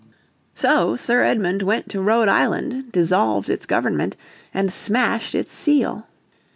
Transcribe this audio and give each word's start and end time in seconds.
So 0.55 0.95
Sir 0.95 1.21
Edmund 1.21 1.61
went 1.61 1.87
to 1.89 2.01
Rhode 2.01 2.27
Island, 2.27 2.91
dissolved 2.91 3.51
its 3.51 3.67
government 3.67 4.15
and 4.51 4.73
smashed 4.73 5.35
its 5.35 5.55
seal. 5.55 6.07